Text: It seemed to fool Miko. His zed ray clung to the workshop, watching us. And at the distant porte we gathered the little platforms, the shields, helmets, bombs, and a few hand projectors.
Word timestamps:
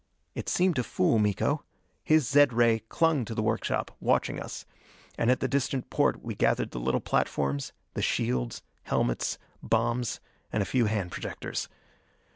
It 0.33 0.49
seemed 0.49 0.77
to 0.77 0.83
fool 0.83 1.19
Miko. 1.19 1.63
His 2.03 2.27
zed 2.27 2.53
ray 2.53 2.79
clung 2.89 3.23
to 3.25 3.35
the 3.35 3.43
workshop, 3.43 3.95
watching 3.99 4.39
us. 4.39 4.65
And 5.15 5.29
at 5.29 5.41
the 5.41 5.47
distant 5.47 5.91
porte 5.91 6.23
we 6.23 6.33
gathered 6.33 6.71
the 6.71 6.79
little 6.79 7.01
platforms, 7.01 7.71
the 7.93 8.01
shields, 8.01 8.63
helmets, 8.85 9.37
bombs, 9.61 10.19
and 10.51 10.63
a 10.63 10.65
few 10.65 10.85
hand 10.87 11.11
projectors. 11.11 11.69